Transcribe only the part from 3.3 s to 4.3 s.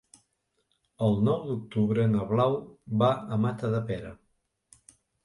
a Matadepera.